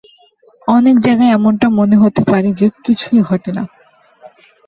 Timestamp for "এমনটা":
1.33-1.67